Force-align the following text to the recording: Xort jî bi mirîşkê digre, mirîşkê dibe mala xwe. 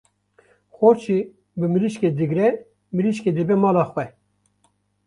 Xort 0.77 0.99
jî 1.05 1.19
bi 1.59 1.65
mirîşkê 1.73 2.09
digre, 2.17 2.47
mirîşkê 2.95 3.31
dibe 3.37 3.55
mala 3.63 3.83
xwe. 3.91 4.05